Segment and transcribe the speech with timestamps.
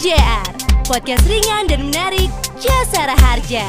[0.00, 0.48] JR,
[0.88, 3.68] podcast ringan dan menarik Jasara Harja.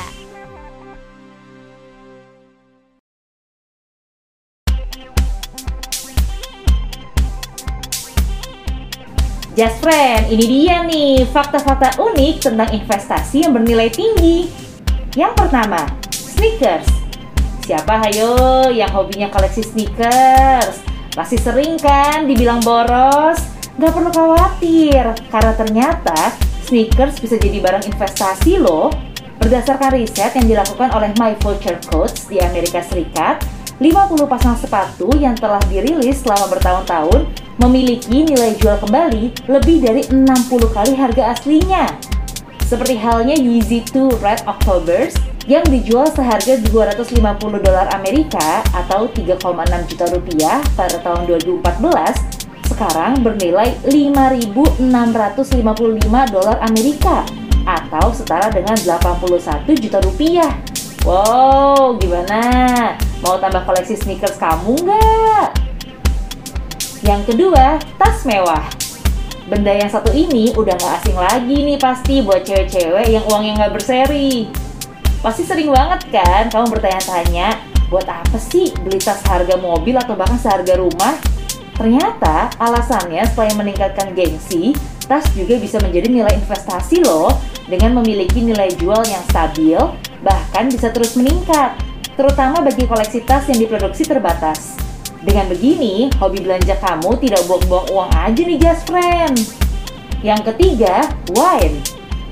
[9.60, 14.48] Just Friend, ini dia nih fakta-fakta unik tentang investasi yang bernilai tinggi.
[15.20, 15.84] Yang pertama,
[16.16, 16.88] sneakers.
[17.68, 20.80] Siapa hayo yang hobinya koleksi sneakers?
[21.12, 23.51] Pasti sering kan dibilang boros?
[23.82, 26.38] Gak perlu khawatir, karena ternyata
[26.70, 28.94] sneakers bisa jadi barang investasi loh.
[29.42, 33.42] Berdasarkan riset yang dilakukan oleh My Future Coach di Amerika Serikat,
[33.82, 37.26] 50 pasang sepatu yang telah dirilis selama bertahun-tahun
[37.58, 41.90] memiliki nilai jual kembali lebih dari 60 kali harga aslinya.
[42.62, 45.18] Seperti halnya Yeezy 2 Red Octobers
[45.50, 47.18] yang dijual seharga 250
[47.66, 49.42] dolar Amerika atau 3,6
[49.90, 52.41] juta rupiah pada tahun 2014
[52.72, 54.80] sekarang bernilai 5.655
[56.32, 57.28] dolar Amerika
[57.68, 60.56] atau setara dengan 81 juta rupiah.
[61.04, 62.96] Wow, gimana?
[63.22, 65.62] Mau tambah koleksi sneakers kamu nggak?
[67.02, 68.62] Yang kedua, tas mewah.
[69.50, 73.74] Benda yang satu ini udah nggak asing lagi nih pasti buat cewek-cewek yang uangnya nggak
[73.76, 74.48] berseri.
[75.20, 77.58] Pasti sering banget kan kamu bertanya-tanya,
[77.90, 81.18] buat apa sih beli tas harga mobil atau bahkan seharga rumah?
[81.82, 84.78] Ternyata alasannya selain meningkatkan gengsi,
[85.10, 89.82] tas juga bisa menjadi nilai investasi loh dengan memiliki nilai jual yang stabil,
[90.22, 91.74] bahkan bisa terus meningkat,
[92.14, 94.78] terutama bagi koleksi tas yang diproduksi terbatas.
[95.26, 99.42] Dengan begini, hobi belanja kamu tidak buang-buang uang aja nih just friend.
[100.22, 101.82] Yang ketiga, wine.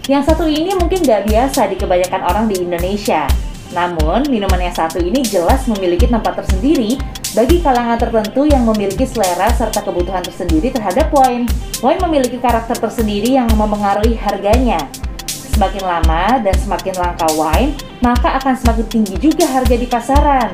[0.05, 3.25] Yang satu ini mungkin gak biasa di kebanyakan orang di Indonesia.
[3.73, 7.01] Namun, minuman yang satu ini jelas memiliki tempat tersendiri
[7.37, 11.45] bagi kalangan tertentu yang memiliki selera serta kebutuhan tersendiri terhadap wine.
[11.85, 14.89] Wine memiliki karakter tersendiri yang mempengaruhi harganya.
[15.29, 20.49] Semakin lama dan semakin langka wine, maka akan semakin tinggi juga harga di pasaran.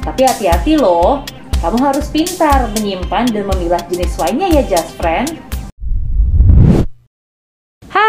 [0.00, 1.26] Tapi hati-hati loh,
[1.60, 5.36] kamu harus pintar menyimpan dan memilah jenis wine-nya ya just friend.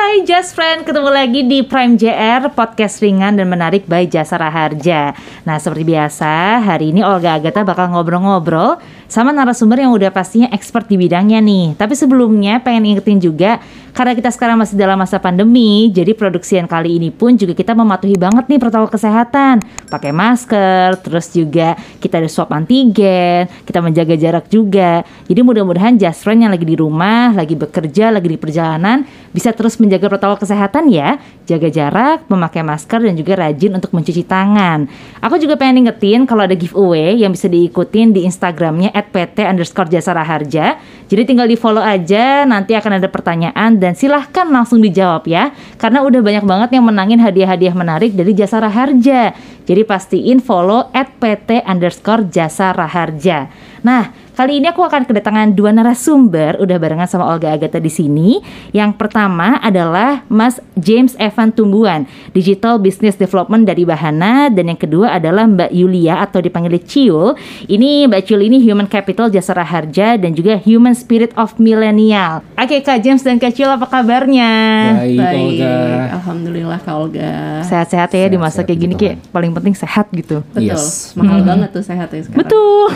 [0.07, 5.11] Hai Just Friend, ketemu lagi di Prime JR, podcast ringan dan menarik by Jasara Harja.
[5.43, 10.91] Nah seperti biasa, hari ini Olga Agatha bakal ngobrol-ngobrol sama narasumber yang udah pastinya expert
[10.91, 11.79] di bidangnya nih.
[11.79, 13.59] Tapi sebelumnya pengen ingetin juga,
[13.97, 18.13] karena kita sekarang masih dalam masa pandemi, jadi produksian kali ini pun juga kita mematuhi
[18.13, 19.65] banget nih protokol kesehatan.
[19.89, 25.01] Pakai masker, terus juga kita ada swab antigen, kita menjaga jarak juga.
[25.25, 30.13] Jadi mudah-mudahan Friend yang lagi di rumah, lagi bekerja, lagi di perjalanan, bisa terus menjaga
[30.13, 34.85] protokol kesehatan ya, jaga jarak, memakai masker dan juga rajin untuk mencuci tangan.
[35.21, 40.25] Aku juga pengen ingetin kalau ada giveaway yang bisa diikutin di Instagramnya @pt underscore jasara
[40.25, 40.79] harja.
[41.07, 46.03] Jadi tinggal di follow aja, nanti akan ada pertanyaan dan silahkan langsung dijawab ya, karena
[46.03, 49.31] udah banyak banget yang menangin hadiah-hadiah menarik dari jasara harja.
[49.63, 53.47] Jadi pastiin follow @pt underscore jasara harja.
[53.87, 58.37] Nah, kali ini aku akan kedatangan dua narasumber, udah barengan sama Olga Agatha di sini.
[58.69, 62.03] Yang pertama adalah Mas James Evan Tumbuhan,
[62.35, 67.39] Digital Business Development dari Bahana, dan yang kedua adalah Mbak Yulia atau dipanggil Ciul.
[67.71, 72.43] Ini Mbak Ciul ini Human Capital Jasara Harja dan juga Human Spirit of Millennial.
[72.59, 74.51] Oke Kak James dan Kak Ciul apa kabarnya?
[74.99, 75.75] Baik, Olga.
[76.19, 77.33] Alhamdulillah Kak Olga.
[77.65, 80.41] Sehat-sehat ya di masa kayak gini puji kayak paling penting sehat gitu.
[80.51, 80.73] Betul.
[80.73, 81.13] Yes.
[81.13, 82.41] Mahal banget tuh sehat ya sekarang.
[82.41, 82.87] Betul.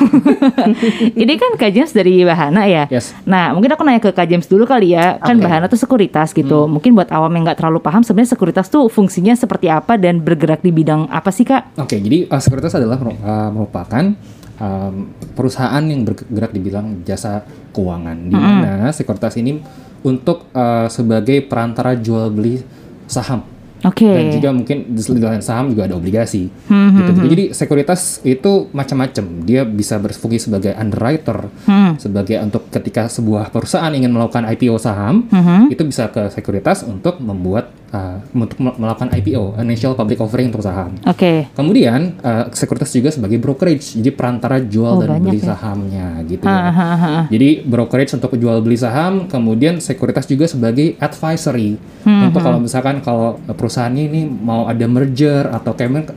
[1.32, 2.92] Ini kan Kak James dari Bahana ya.
[2.92, 3.16] Yes.
[3.24, 5.16] Nah, mungkin aku nanya ke Kak James dulu kali ya.
[5.24, 5.48] Kan Oke.
[5.48, 6.68] Bahana tuh sekuritas gitu.
[6.68, 10.60] Mungkin buat awam yang nggak terlalu paham sebenarnya sekuritas tuh fungsinya seperti apa dan bergerak
[10.60, 11.80] di bidang apa sih Kak?
[11.80, 14.12] Oke, jadi uh, sekuritas adalah uh, merupakan
[14.60, 14.94] um,
[15.32, 19.64] perusahaan yang bergerak di bidang jasa keuangan, di mana sekuritas ini
[20.04, 22.60] untuk uh, sebagai perantara jual beli
[23.08, 23.48] saham.
[23.82, 24.06] Oke.
[24.06, 26.48] Dan juga mungkin di selain saham juga ada obligasi.
[26.70, 27.12] Hmm, gitu.
[27.26, 29.26] Jadi sekuritas itu macam-macam.
[29.42, 31.98] Dia bisa berfungsi sebagai underwriter, Hmm.
[31.98, 35.74] sebagai untuk ketika sebuah perusahaan ingin melakukan IPO saham, Mhm.
[35.74, 40.64] itu bisa ke sekuritas untuk membuat uh, untuk mel- melakukan IPO, initial public offering untuk
[40.64, 40.96] saham.
[41.06, 41.48] Oke.
[41.54, 45.54] Kemudian uh, sekuritas juga sebagai brokerage, jadi perantara jual Oh, dan beli ya.
[45.56, 46.44] sahamnya gitu.
[46.44, 46.72] Ha, ya.
[46.72, 47.16] ha, ha, ha.
[47.30, 52.98] Jadi brokerage untuk jual beli saham, kemudian sekuritas juga sebagai advisory Hmm, untuk kalau misalkan
[53.06, 56.10] kalau perusahaan ini mau ada merger atau kemarin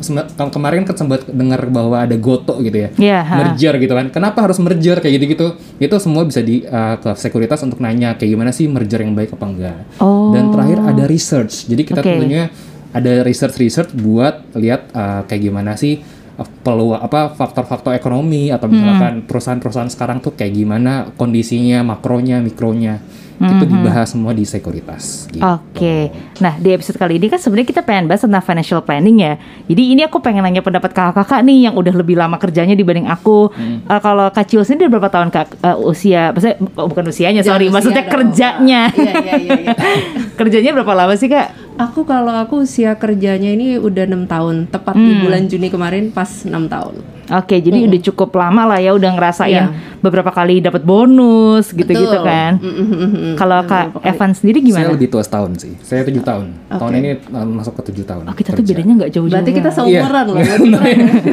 [0.48, 3.36] kemarin kan sempat dengar bahwa ada goto gitu ya, ha.
[3.44, 4.08] merger gitu kan.
[4.08, 5.60] Kenapa harus merger kayak gitu-gitu?
[5.76, 9.36] Itu semua bisa di uh, ke sekuritas untuk nanya kayak gimana sih merger yang baik
[9.36, 9.78] apa enggak.
[10.00, 10.32] Oh.
[10.32, 11.63] Dan terakhir ada research.
[11.66, 12.08] Jadi kita Oke.
[12.12, 12.52] tentunya
[12.94, 15.98] ada research-research buat lihat uh, kayak gimana sih
[16.38, 23.02] uh, peluang apa faktor-faktor ekonomi atau misalkan perusahaan-perusahaan sekarang tuh kayak gimana kondisinya makronya mikronya
[23.34, 25.26] itu dibahas semua di sekuritas.
[25.26, 25.42] gitu.
[25.42, 29.34] Oke, nah di episode kali ini kan sebenarnya kita pengen bahas tentang financial planning ya.
[29.66, 33.50] Jadi ini aku pengen nanya pendapat kakak-kakak nih yang udah lebih lama kerjanya dibanding aku.
[33.58, 36.30] Eh, kalau Kak Ciul sendiri berapa tahun kak eh, usia?
[36.30, 38.14] Maksudnya oh, bukan usianya, sorry, Jangan maksudnya usia dong.
[38.14, 38.80] kerjanya.
[38.94, 39.74] Iya iya iya.
[40.34, 41.54] kerjanya berapa lama sih kak?
[41.74, 45.22] Aku kalau aku usia kerjanya ini udah enam tahun, tepat di Hmm.
[45.26, 47.13] bulan Juni kemarin pas enam tahun.
[47.24, 49.64] Oke, jadi udah cukup lama lah ya, udah ngerasain Iya.
[50.04, 52.60] beberapa kali dapat bonus gitu-gitu kan.
[52.60, 53.34] Mm, mm, mm, mm.
[53.40, 54.08] Kalau Kak kali.
[54.12, 54.88] Evan sendiri Saya gimana?
[54.92, 55.72] lebih tua setahun sih.
[55.80, 56.52] Saya tujuh tahun.
[56.68, 57.00] Tahun Oke.
[57.00, 58.24] ini uh, masuk ke tujuh tahun.
[58.28, 58.72] Oh, kita tuh kerja.
[58.76, 59.32] bedanya nggak jauh-jauh.
[59.40, 59.76] Berarti kita ya.
[59.76, 60.36] seumuran loh.
[60.36, 60.56] Iya.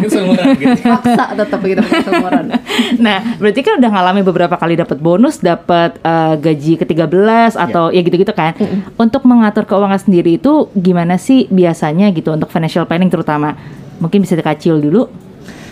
[0.15, 0.75] Seumuran gitu.
[0.88, 2.45] Paksa tetap kita seumuran.
[3.01, 8.01] Nah, berarti kan udah ngalamin beberapa kali dapat bonus, dapat eh, gaji ke-13 atau ya
[8.01, 8.55] gitu-gitu kan.
[8.95, 13.53] Untuk mengatur keuangan sendiri itu gimana sih biasanya gitu untuk financial planning terutama?
[13.99, 15.30] Mungkin bisa dikacil dulu.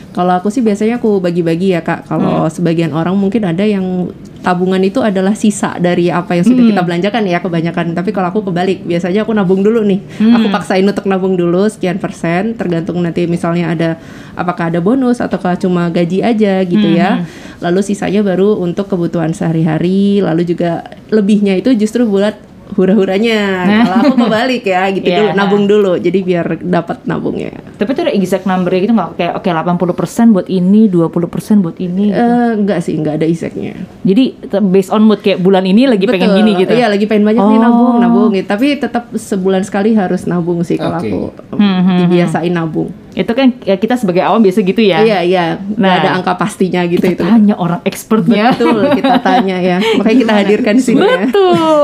[0.10, 2.10] Kalau aku sih biasanya aku bagi-bagi ya kak.
[2.10, 4.10] Kalau sebagian orang mungkin ada yang
[4.40, 7.94] tabungan itu adalah sisa dari apa yang sudah kita belanjakan ya kebanyakan.
[7.94, 10.02] Tapi kalau aku kebalik, biasanya aku nabung dulu nih.
[10.34, 13.90] Aku paksain untuk nabung dulu sekian persen, tergantung nanti misalnya ada
[14.34, 17.28] apakah ada bonus ataukah cuma gaji aja gitu ya.
[17.62, 20.26] Lalu sisanya baru untuk kebutuhan sehari-hari.
[20.26, 23.40] Lalu juga lebihnya itu justru buat hura-huranya.
[23.84, 25.18] Kalau aku kebalik ya gitu Iya.
[25.20, 25.92] dulu, nabung dulu.
[25.96, 27.52] Jadi biar dapat nabungnya.
[27.74, 31.10] Tapi itu ada exact number gitu nggak kayak oke 80% buat ini, 20%
[31.60, 32.10] buat ini.
[32.10, 32.16] gitu.
[32.16, 33.74] Eh, enggak sih, enggak ada iseknya.
[34.02, 34.24] Jadi
[34.64, 36.40] based on mood kayak bulan ini lagi pengen Betul.
[36.40, 36.74] gini gitu.
[36.74, 37.64] Iya, lagi pengen banyak nih Oh.
[37.64, 38.48] nabung, nabung gitu.
[38.48, 41.10] Tapi tetap sebulan sekali harus nabung sih kalau Oke.
[41.10, 41.20] aku
[41.56, 42.90] Hmm, dibiasain nabung.
[43.20, 45.04] Itu kan ya, kita sebagai awam biasa gitu ya.
[45.04, 45.46] Iya, iya.
[45.76, 46.00] Nah.
[46.00, 47.24] ada angka pastinya gitu Kita itu.
[47.26, 48.56] tanya orang expertnya.
[48.56, 49.78] Betul, kita tanya ya.
[50.00, 51.20] Makanya kita hadirkan di sini ya.
[51.22, 51.84] Betul.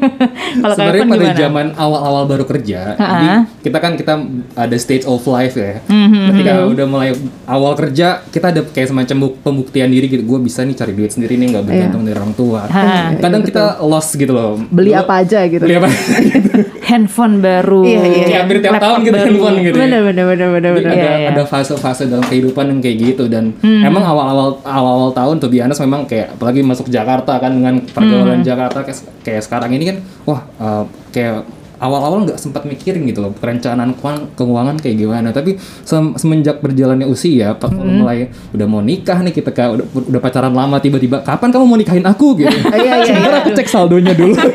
[0.62, 1.34] Kalau kayak Sebenarnya pada gimana?
[1.36, 3.28] zaman awal-awal baru kerja, jadi
[3.60, 4.14] kita kan kita
[4.54, 5.82] ada stage of life ya.
[5.84, 7.10] Mhm, Ketika udah mulai
[7.44, 10.22] awal kerja, kita ada kayak semacam buk- pembuktian diri gitu.
[10.22, 12.62] Gue bisa nih cari duit sendiri nih, nggak bergantung dari orang tua.
[12.64, 13.16] Ha.
[13.16, 14.54] Kadang kita lost gitu loh.
[14.62, 15.60] Beli Dulu- apa aja gitu.
[15.60, 15.88] Beli apa?
[16.88, 17.82] handphone baru.
[17.82, 18.24] Iya, iya.
[18.24, 19.26] Kayak hampir tiap laptop tahun gitu baru.
[19.26, 19.76] handphone gitu.
[19.76, 19.82] ya.
[19.82, 21.28] Benar, benar, benar, benar, ada Iya, iya.
[21.30, 23.82] ada fase-fase dalam kehidupan yang kayak gitu dan Hmm.
[23.82, 28.46] emang awal-awal awal-awal tahun tuh biasa memang kayak apalagi masuk Jakarta kan dengan pergaulan Hmm.
[28.46, 31.44] Jakarta kayak, kayak sekarang ini kan wah uh, kayak
[31.78, 35.28] awal-awal nggak sempat mikirin gitu loh perencanaan keuangan, keuangan kayak gimana.
[35.30, 38.00] Tapi sem- semenjak berjalannya usia pas Hmm.
[38.00, 41.76] mulai udah mau nikah nih kita kayak udah, udah pacaran lama tiba-tiba kapan kamu mau
[41.76, 42.36] nikahin aku?
[42.36, 42.48] gitu.
[42.76, 43.40] Iya, iya, sebentar iya.
[43.40, 44.34] aku cek saldonya dulu.
[44.34, 44.52] Kan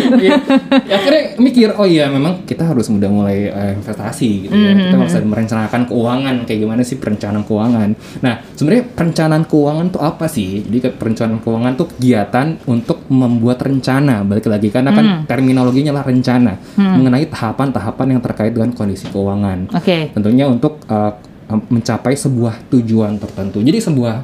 [0.20, 0.34] ya,
[0.82, 4.72] ya akhirnya mikir oh iya memang kita harus udah mulai eh, investasi gitu ya.
[4.76, 7.90] Kita harus ada merencanakan keuangan kayak gimana sih perencanaan keuangan.
[8.20, 10.62] Nah sebenarnya perencanaan keuangan tuh apa sih?
[10.62, 16.62] Jadi perencanaan keuangan tuh kegiatan untuk membuat rencana balik lagi karena kan terminologinya lah rencana
[16.78, 20.14] mengenai tahapan-tahapan yang terkait dengan kondisi keuangan Oke.
[20.14, 21.18] tentunya untuk uh,
[21.50, 23.58] mencapai sebuah tujuan tertentu.
[23.58, 24.14] Jadi sebuah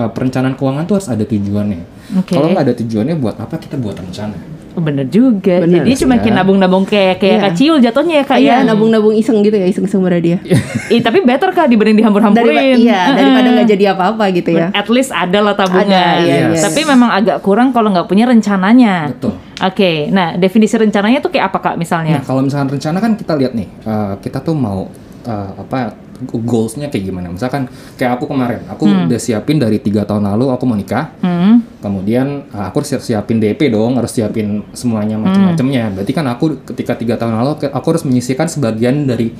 [0.00, 1.82] uh, perencanaan keuangan tuh harus ada tujuannya.
[2.24, 2.32] Oke.
[2.32, 4.59] Kalau nggak ada tujuannya, buat apa kita buat rencana?
[4.70, 5.66] Oh, bener juga.
[5.66, 6.22] Bener Jadi cuma ya.
[6.22, 7.44] kayak nabung-nabung kayak kayak Iya.
[7.50, 8.56] kacil jatuhnya ya kak Iya, ya.
[8.62, 10.38] nabung-nabung iseng gitu ya, iseng-iseng berhadiah.
[10.94, 12.78] Ih, tapi better kak dibanding dihambur-hamburin.
[12.78, 14.70] iya, daripada nggak jadi apa-apa gitu ya.
[14.70, 15.90] At least ada lah tabungan.
[15.90, 16.60] Ada, iya, iya.
[16.60, 19.10] Tapi memang agak kurang kalau nggak punya rencananya.
[19.10, 19.34] Betul.
[19.60, 22.16] Oke, nah definisi rencananya tuh kayak apa kak Nah, misalnya?
[22.22, 24.88] kalau misalkan rencana kan kita lihat nih, uh, kita tuh mau
[25.22, 25.92] uh, apa
[26.26, 27.28] goalsnya kayak gimana?
[27.28, 31.12] Misalkan kayak aku kemarin, aku udah siapin dari tiga tahun lalu aku mau nikah.
[31.20, 35.90] Hmm, Kemudian uh, aku harus siap siapin DP dong, harus siapin semuanya macam-macamnya.
[35.92, 39.32] Berarti kan aku ketika tiga tahun lalu aku harus menyisihkan sebagian dari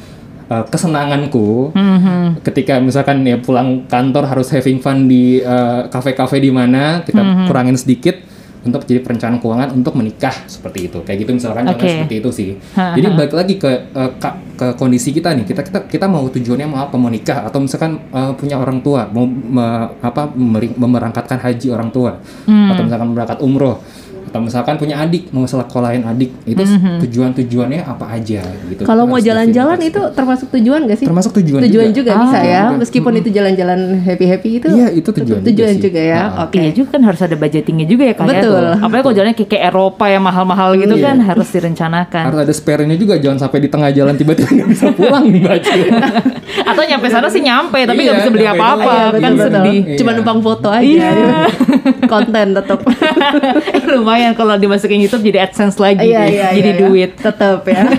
[0.49, 1.77] uh, kesenanganku.
[1.77, 7.21] hmm, Ketika misalkan ya pulang kantor harus having fun di uh, kafe-kafe di mana, kita
[7.45, 8.17] kurangin sedikit
[8.61, 11.01] untuk jadi perencanaan keuangan untuk menikah seperti itu.
[11.01, 11.81] Kayak gitu misalkan Oke.
[11.85, 12.51] seperti itu sih.
[12.77, 15.49] Jadi balik lagi ke uh, ka- ke kondisi kita nih.
[15.49, 17.01] Kita kita kita mau tujuannya mau apa?
[17.01, 20.29] Mau nikah atau misalkan uh, punya orang tua, mau me- apa
[20.77, 23.81] memerangkatkan haji orang tua atau misalkan berangkat umroh
[24.31, 26.63] atau misalkan punya adik mau sekolahin adik itu
[27.01, 28.83] tujuan-tujuannya apa aja gitu.
[28.83, 31.07] Kalau mau jalan-jalan itu termasuk tujuan gak sih?
[31.07, 32.15] termasuk tujuan tujuan juga.
[32.15, 32.45] juga, bisa Ah.
[32.47, 35.83] ya meskipun itu jalan-jalan happy happy itu Iya, itu tujuan juga tujuan sih.
[35.83, 36.47] juga, ya Ah.
[36.47, 38.33] oke Iya juga kan harus ada budgetingnya juga ya kak ya.
[38.37, 38.65] Betul.
[38.77, 41.05] Apalagi kalau jalannya kayak, kayak Eropa yang mahal-mahal gitu Iya.
[41.05, 42.23] kan harus direncanakan.
[42.25, 45.81] harus ada spare-nya juga jangan sampai di tengah jalan tiba-tiba nggak bisa pulang nih baju.
[46.63, 49.81] Atau nyampe sana sih nyampe tapi nggak Iya, bisa beli apa-apa kan Iya, sedih.
[49.83, 49.97] Iya.
[49.97, 51.43] cuma numpang foto aja Iya.
[52.07, 52.79] konten tetap
[53.71, 56.83] Eh, lumayan lumayan kalau dimasukin YouTube jadi AdSense lagi Iya, deh, iya, jadi iya, iya.
[56.85, 57.11] duit.
[57.17, 57.83] Tetap ya.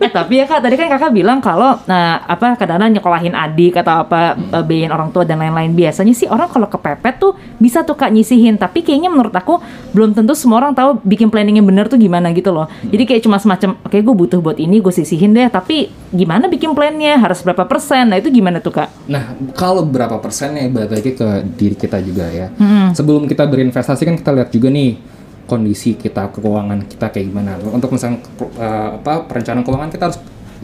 [0.00, 4.08] Eh tapi ya kak tadi kan kakak bilang kalau nah apa kadang-kadang nyekolahin adik atau
[4.08, 5.76] apa eh, biayain orang tua dan lain-lain.
[5.76, 8.56] Biasanya sih orang kalau kepepet tuh bisa tuh kak nyisihin.
[8.56, 9.60] Tapi kayaknya menurut aku
[9.92, 12.64] belum tentu semua orang tahu bikin planning yang bener tuh gimana gitu loh.
[12.80, 15.52] Jadi kayak cuma semacam oke gue butuh buat ini gue sisihin deh.
[15.52, 17.20] Tapi gimana bikin plannya?
[17.20, 18.08] Harus berapa persen?
[18.08, 18.88] Nah itu gimana tuh kak?
[19.04, 21.28] Nah, kalau berapa persennya balik lagi ke
[21.60, 22.48] diri kita juga ya.
[22.56, 22.96] Hmm.
[22.96, 25.19] Sebelum kita berinvestasi kan kita lihat juga nih
[25.50, 27.58] kondisi kita keuangan kita kayak gimana.
[27.58, 30.18] Untuk misalnya eh, apa perencanaan keuangan kita harus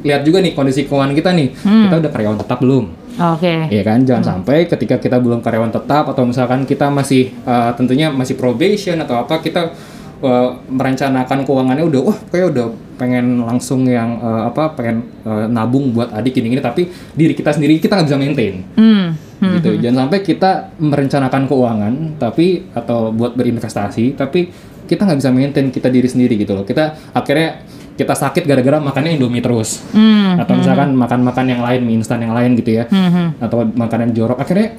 [0.07, 1.49] lihat juga nih kondisi keuangan kita nih.
[1.67, 1.91] Hmm.
[1.91, 3.07] Kita udah karyawan tetap belum?
[3.17, 7.71] oke Iya kan, jangan sampai ketika kita belum karyawan tetap atau misalkan kita masih eh,
[7.75, 9.73] tentunya masih probation atau apa kita
[10.21, 12.67] eh, merencanakan keuangannya udah wah kayak udah
[12.97, 17.81] pengen langsung yang eh, apa pengen eh, nabung buat adik gini-gini tapi diri kita sendiri
[17.81, 19.07] kita nggak bisa maintain hmm.
[19.41, 19.53] hmm.
[19.61, 19.71] gitu.
[19.81, 20.51] Jangan sampai kita
[20.81, 24.49] merencanakan keuangan tapi atau buat berinvestasi tapi
[24.87, 26.63] kita nggak bisa maintain kita diri sendiri gitu loh.
[26.63, 27.67] Kita akhirnya
[27.97, 29.83] kita sakit gara-gara makannya Indomie terus.
[29.91, 30.39] Hmm.
[30.39, 32.85] Atau misalkan makan-makan yang lain, mie instan yang lain gitu ya.
[32.87, 33.35] Hmm.
[33.37, 34.39] Atau makanan jorok.
[34.39, 34.77] Akhirnya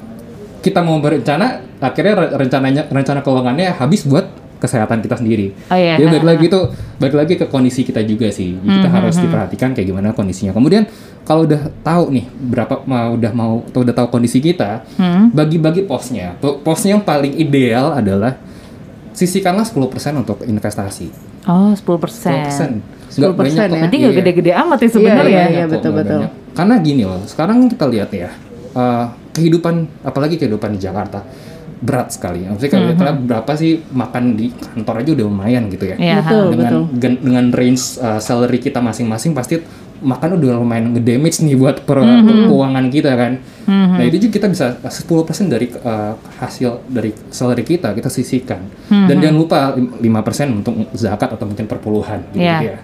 [0.58, 4.26] kita mau berencana, akhirnya re- rencananya rencana keuangannya habis buat
[4.58, 5.54] kesehatan kita sendiri.
[5.70, 6.02] Oh, iya.
[6.02, 6.62] Jadi balik lagi itu
[6.98, 8.58] balik lagi ke kondisi kita juga sih.
[8.58, 10.50] Jadi kita harus diperhatikan kayak gimana kondisinya.
[10.50, 10.90] Kemudian
[11.22, 15.30] kalau udah tahu nih berapa mau udah mau atau udah tahu kondisi kita, Hmm.
[15.30, 16.38] bagi-bagi posnya.
[16.42, 18.34] Po- Posnya yang paling ideal adalah
[19.18, 19.82] sisihkanlah 10%
[20.16, 21.10] untuk investasi.
[21.44, 23.18] oh 10 persen 10%.
[23.18, 23.68] Nggak 10% banyak ya?
[23.74, 24.20] berarti nggak Iya.
[24.22, 26.20] gede-gede amat ya sebenarnya Iya, ya iya, Banyak kok, betul, nggak betul.
[26.20, 26.32] banyak.
[26.54, 28.30] Karena gini loh, sekarang kita lihat ya,
[28.72, 31.22] eh, kehidupan apalagi kehidupan di Jakarta
[31.78, 32.42] berat sekali.
[32.42, 35.96] Maksudnya kalau kita lihat berapa sih makan di kantor aja udah lumayan gitu ya.
[35.96, 36.84] Iya, Betul, dengan betul.
[36.98, 39.62] gen- dengan range uh, salary kita masing-masing pasti
[40.00, 42.48] makan udah lumayan ngedamage nih buat per- Mhm.
[42.48, 43.34] keuangan kita kan.
[43.68, 48.64] Nah itu juga kita bisa uh, 10% dari uh, hasil dari salary kita kita sisihkan.
[48.88, 49.08] Mhm.
[49.08, 52.58] Dan jangan lupa lim- 5% untuk zakat atau mungkin perpuluhan gitu Iya.
[52.64, 52.78] ya.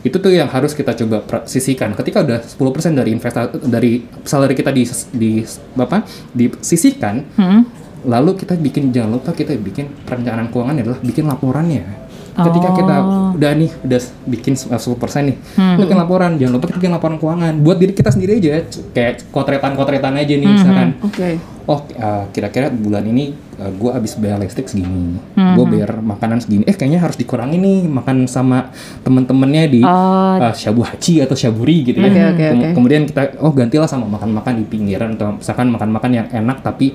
[0.00, 1.92] Itu tuh yang harus kita coba sisihkan.
[1.92, 5.30] Ketika udah 10% dari investasi dari salary kita di di
[5.76, 6.00] apa?
[6.32, 7.68] disisihkan, Hmm.
[8.02, 11.99] lalu kita bikin jangan lupa kita bikin perencanaan keuangan adalah bikin laporannya
[12.42, 12.96] ketika kita
[13.32, 14.86] udah nih udah bikin s- 10%
[15.24, 15.36] nih.
[15.76, 17.54] Bikin laporan jangan lupa kita bikin laporan keuangan.
[17.56, 20.88] Buat diri kita sendiri aja kayak kotretan-kotretan aja nih misalkan.
[21.00, 21.30] oke.
[21.66, 25.22] Oh uh, kira-kira bulan ini uh, gue habis bayar listrik segini.
[25.54, 26.64] Gue bayar makanan segini.
[26.64, 30.34] Eh kayaknya harus dikurangi nih makan sama temen-temennya di Oh.
[30.36, 32.10] uh, shabu haji atau shaburi gitu ya.
[32.10, 32.68] Oke, oke, Kem- oke.
[32.72, 36.90] kemudian kita oh gantilah sama makan-makan di pinggiran atau misalkan makan-makan yang enak tapi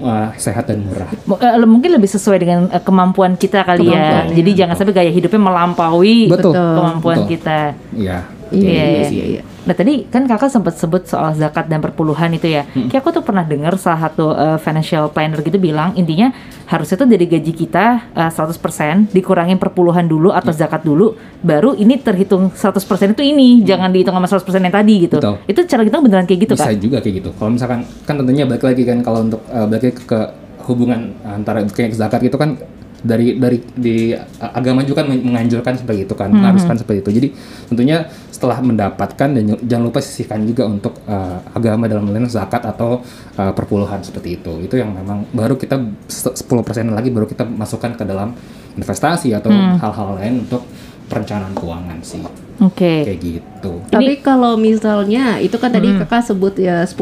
[0.00, 3.92] uh, sehat dan murah M- eh, mungkin lebih sesuai dengan eh, kemampuan kita kali ya.
[3.92, 4.36] Kemampuan.
[4.38, 6.52] Jadi jangan sampai gaya hidupnya melampaui Betul.
[6.54, 7.30] kemampuan Betul.
[7.36, 7.58] kita.
[7.92, 8.18] Iya.
[8.52, 9.08] Iya, Iya, iya, iya.
[9.08, 9.42] iya, iya.
[9.62, 12.66] Nah tadi kan kakak sempat sebut soal zakat dan perpuluhan itu ya.
[12.68, 16.34] Kayak aku tuh pernah dengar salah satu eh, financial planner gitu bilang intinya
[16.66, 21.96] harusnya tuh dari gaji kita eh, 100% dikurangin perpuluhan dulu atau zakat dulu, baru ini
[22.02, 25.16] terhitung 100% itu ini, jangan dihitung sama 100% yang tadi gitu.
[25.22, 25.36] Betul.
[25.46, 26.80] Itu cara kita beneran kayak gitu bisa kak?
[26.82, 27.30] juga kayak gitu.
[27.38, 30.20] Kalau misalkan kan tentunya balik lagi kan kalau untuk uh, balik ke
[30.66, 32.58] hubungan antara kayak zakat itu kan
[33.02, 37.10] dari dari di agama juga kan menganjurkan seperti itu kan, mengharuskan seperti itu.
[37.18, 37.28] Jadi
[37.68, 42.62] tentunya setelah mendapatkan dan jangan lupa sisihkan juga untuk uh, agama dalam hal ini zakat
[42.66, 43.02] atau
[43.38, 44.66] uh, perpuluhan seperti itu.
[44.66, 45.78] Itu yang memang baru kita
[46.10, 46.50] se- 10%
[46.90, 48.34] lagi baru kita masukkan ke dalam
[48.74, 50.66] investasi atau hal-hal lain untuk
[51.06, 52.24] perencanaan keuangan sih.
[52.62, 53.02] Oke.
[53.02, 53.72] Kayak gitu.
[53.90, 56.94] Tapi kalau misalnya itu kan tadi kakak sebut ya 10%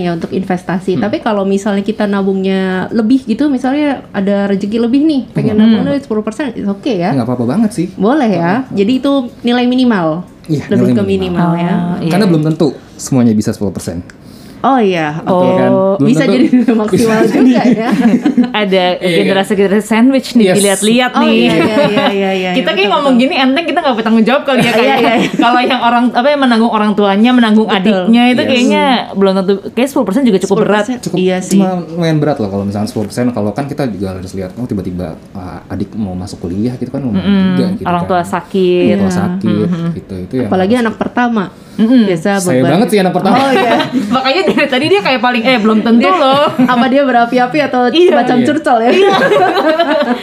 [0.00, 0.96] ya untuk investasi.
[0.96, 6.56] Tapi kalau misalnya kita nabungnya lebih gitu, misalnya ada rezeki lebih nih, pengen nabungnya 10%,
[6.56, 7.12] itu oke ya.
[7.12, 7.86] nggak apa-apa banget sih.
[7.94, 8.64] Boleh ya.
[8.72, 9.12] Jadi itu
[9.44, 10.24] nilai minimal.
[10.50, 11.06] Iya, lebih nilai ke minimal.
[11.06, 11.74] minimal ya.
[11.76, 12.10] Oh, iya.
[12.10, 14.31] Karena belum tentu semuanya bisa 10%.
[14.62, 15.26] Oh iya, oke.
[15.28, 15.70] Oh, kan?
[15.98, 16.34] Belum Bisa tentu.
[16.38, 16.46] jadi
[16.80, 17.88] maksimal juga ya.
[18.62, 20.56] Ada Iya, generasi-generasi sandwich nih Yes.
[20.56, 21.34] dilihat-lihat Oh nih.
[21.34, 22.50] iya iya iya iya iya.
[22.58, 23.22] kita kayak betul, ngomong betul.
[23.24, 25.30] gini enteng kita nggak bertanggung jawab kali ya Iya, kayak iya, iya.
[25.34, 27.78] kalau yang orang apa yang menanggung orang tuanya menanggung Betul.
[27.80, 28.48] adiknya itu Yes.
[28.48, 31.02] kayaknya belum tentu kayak 10% juga cukup berat 10%.
[31.02, 31.50] Cukup Iya sih.
[31.56, 35.06] cuma lumayan berat loh kalau misalnya 10% kalau kan kita juga harus lihat oh tiba-tiba
[35.32, 38.10] ah, adik mau masuk kuliah gitu kan lumayan juga gitu orang kan.
[38.10, 41.44] tua sakit Orang tua sakit gitu itu Apalagi harus- anak pertama.
[41.72, 42.04] Mm-mm.
[42.04, 42.70] Biasa saya beban.
[42.76, 43.80] banget sih anak pertama Oh iya.
[44.14, 48.12] makanya dari tadi dia kayak paling eh belum tentu loh Apa dia berapi-api atau Iya.
[48.12, 48.44] semacam Iya.
[48.46, 48.90] curcol ya?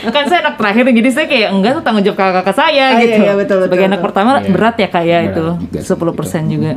[0.10, 3.02] kan saya anak terakhir jadi saya kayak enggak tuh tanggung jawab kakak-kakak saya Ah, iya,
[3.02, 4.08] gitu iya, betul, sebagai betul, anak betul.
[4.08, 4.50] pertama Iya.
[4.50, 5.98] berat ya kayak Berat itu juga sih, 10%
[6.44, 6.54] gitu.
[6.54, 6.72] juga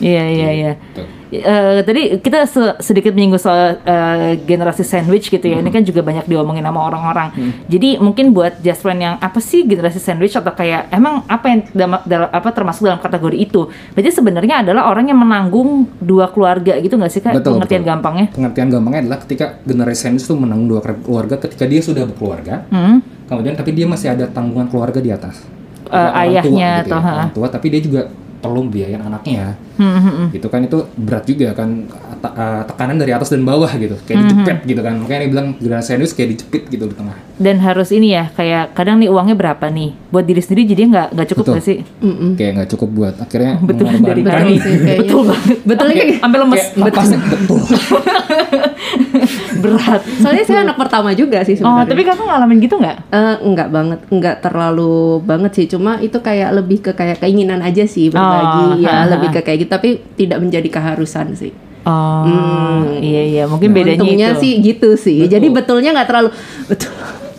[0.00, 1.06] iya iya iya Tuh.
[1.32, 5.58] Eh, tadi kita se- sedikit menyinggung soal eh, generasi sandwich gitu ya.
[5.58, 7.32] Ini kan juga banyak diomongin sama orang-orang.
[7.66, 11.60] Jadi mungkin buat just friend yang apa sih generasi sandwich atau kayak emang apa yang
[11.72, 13.64] dalam, dalam- apa termasuk dalam kategori itu?
[13.90, 17.32] Berarti sebenarnya adalah orang yang menanggung dua keluarga gitu nggak sih kak?
[17.32, 17.90] Betul, Pengertian betul.
[17.90, 18.26] gampangnya?
[18.28, 23.00] pengertian gampangnya adalah ketika generasi sandwich itu menanggung dua keluarga ketika dia sudah berkeluarga Hmm.
[23.24, 25.40] kemudian tapi dia masih ada tanggungan keluarga di atas
[25.82, 28.00] Eh, Orang tua ayahnya gitu atau, ya, orang tua tapi dia juga
[28.42, 30.26] perlu biayain anaknya Hmm, hmm, hmm.
[30.32, 31.88] gitu kan itu berat juga kan
[32.20, 35.46] eh, tekanan dari atas dan bawah gitu Hmm, kayak dijepit gitu kan makanya dia bilang
[35.56, 39.32] generasi sandwich kayak dijepit gitu di tengah Dan harus ini ya, kayak kadang nih uangnya
[39.32, 41.54] berapa nih buat diri sendiri jadi nggak nggak cukup Betul.
[41.54, 41.78] nggak sih?
[41.98, 42.30] Mm-mm.
[42.34, 44.20] kayak nggak cukup buat akhirnya Betul, dari.
[44.20, 45.00] Betul sih kayaknya.
[45.00, 45.56] Betul banget.
[45.64, 46.62] Betul kayak- sampai lemes.
[46.76, 47.58] napasnya betul
[49.62, 50.00] Berat.
[50.18, 51.88] Soalnya saya anak pertama juga sih Oh, sebenarnya.
[51.88, 52.96] tapi kakak ngalamin gitu nggak?
[53.08, 55.66] Eh, enggak banget, enggak terlalu banget sih.
[55.66, 59.10] Cuma itu kayak lebih ke kayak keinginan aja sih berbagi Oh, ya, ha, ha.
[59.10, 59.70] lebih ke kayak gitu.
[59.70, 61.52] Tapi tidak menjadi keharusan sih.
[61.82, 63.02] Oh, Hmm.
[63.02, 64.40] iya iya, mungkin bedanya Untungnya itu.
[64.40, 65.18] sih gitu sih.
[65.20, 65.32] Betul.
[65.32, 66.30] Jadi betulnya nggak terlalu
[66.70, 66.92] betul.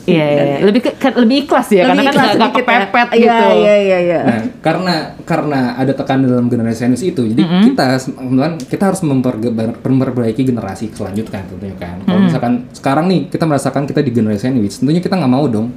[0.04, 0.58] Iya, iya, iya.
[0.68, 2.76] lebih ke, lebih ikhlas ya, karena kan Lebih nggak sedikit ya.
[2.84, 3.46] kepepet Iya, gitu.
[3.56, 4.20] Iya iya iya.
[4.28, 4.94] Nah, karena
[5.24, 7.42] karena ada tekanan dalam generasi sandwich itu, jadi
[7.72, 9.02] kita kemudian kita harus
[9.80, 12.04] memperbaiki generasi selanjutnya tentunya kan.
[12.04, 15.72] Kalau misalkan sekarang nih kita merasakan kita di generasi sandwich, tentunya kita nggak mau dong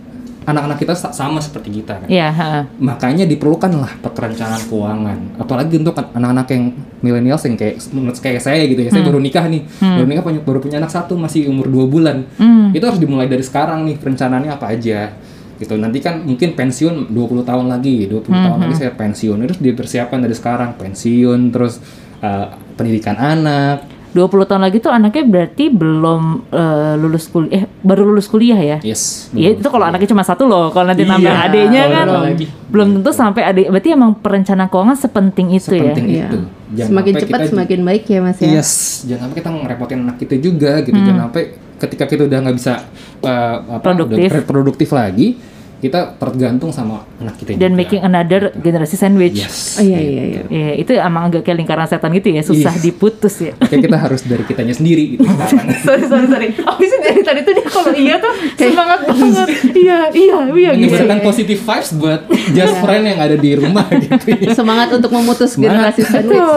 [0.46, 2.08] anak-anak kita sa- sama seperti kita kan.
[2.08, 2.62] Iya, ha.
[2.78, 5.18] Makanya diperlukanlah perencanaan keuangan.
[5.36, 6.62] Apalagi untuk an- anak-anak yang
[7.02, 8.90] milenial yang kayak menurut kayak saya gitu ya.
[8.94, 9.66] Saya baru nikah nih.
[9.82, 12.22] Baru nikah punya baru punya anak satu masih umur dua bulan.
[12.38, 12.70] Hmm.
[12.70, 15.10] Itu harus dimulai dari sekarang nih perencanaannya apa aja.
[15.58, 15.74] Gitu.
[15.74, 19.36] Nanti kan mungkin pensiun 20 tahun lagi, 20 tahun lagi saya pensiun.
[19.42, 20.78] Itu harus dipersiapkan dari sekarang.
[20.78, 21.82] Pensiun terus
[22.22, 22.46] eh,
[22.78, 23.95] pendidikan anak.
[24.16, 28.78] 20 tahun lagi tuh anaknya berarti belum eh, lulus kuliah, eh baru lulus kuliah ya?
[28.80, 29.28] Yes.
[29.30, 32.24] Iya itu kalau anaknya cuma satu loh, kalau nanti nambah Iya, adiknya kalau kan nambah
[32.32, 32.46] lagi.
[32.66, 33.66] belum tentu sampai adik.
[33.68, 36.16] Berarti emang perencanaan keuangan sepenting itu Sepenting ya.
[36.16, 36.26] Iya.
[36.26, 36.38] itu.
[36.66, 38.48] Jangan Semakin cepat semakin baik ya Mas ya.
[38.48, 38.70] Yes,
[39.04, 40.96] jangan sampai kita ngerepotin anak kita juga gitu.
[40.96, 41.42] Jangan sampai
[41.76, 42.72] ketika kita udah nggak bisa
[43.20, 44.32] uh, apa, Produktif.
[44.32, 45.36] udah produktif lagi,
[45.76, 47.78] kita tergantung sama anak kita Dan juga.
[47.78, 49.36] making another generasi sandwich.
[49.38, 49.76] Yes.
[49.76, 50.42] Oh iya iya iya.
[50.46, 52.82] Iya, itu emang agak kayak lingkaran setan gitu ya, susah Yes.
[52.82, 53.52] diputus ya.
[53.62, 55.22] Kayak kita harus dari kitanya sendiri gitu
[55.86, 56.48] sorry sorry sorry.
[56.56, 59.48] Aku sih dari tadi tuh dia kalau iya tuh semangat banget.
[59.70, 60.90] Iya iya iya gitu.
[60.90, 64.16] Menyebarkan positive vibes buat just friend yang ada di rumah gitu.
[64.32, 64.52] ya.
[64.52, 65.92] Semangat untuk memutus Semangat.
[65.92, 66.48] generasi sandwich.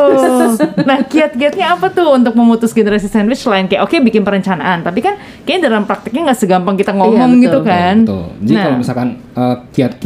[0.82, 5.16] Nah, kiat-kiatnya apa tuh untuk memutus generasi sandwich selain kayak oke bikin perencanaan, tapi kan
[5.44, 7.96] kayaknya dalam prakteknya nggak segampang kita ngomong Iya, gitu kan.
[8.02, 8.26] Betul.
[8.40, 8.64] Jadi Nah.
[8.64, 10.02] kalau misalkan uh, kiat-kiat